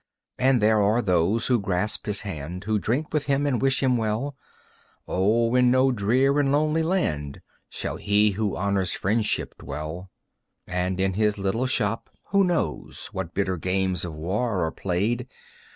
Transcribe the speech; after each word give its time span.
And 0.39 0.63
there 0.63 0.81
are 0.81 0.99
those 0.99 1.45
who 1.45 1.59
grasp 1.61 2.07
his 2.07 2.21
hand, 2.21 2.63
Who 2.63 2.79
drink 2.79 3.13
with 3.13 3.27
him 3.27 3.45
and 3.45 3.61
wish 3.61 3.83
him 3.83 3.97
well. 3.97 4.35
O 5.07 5.53
in 5.53 5.69
no 5.69 5.91
drear 5.91 6.39
and 6.39 6.51
lonely 6.51 6.81
land 6.81 7.39
Shall 7.69 7.97
he 7.97 8.31
who 8.31 8.57
honors 8.57 8.93
friendship 8.93 9.59
dwell. 9.59 10.09
And 10.65 10.99
in 10.99 11.13
his 11.13 11.37
little 11.37 11.67
shop, 11.67 12.09
who 12.29 12.43
knows 12.43 13.09
What 13.11 13.35
bitter 13.35 13.57
games 13.57 14.03
of 14.03 14.15
war 14.15 14.63
are 14.65 14.71
played? 14.71 15.27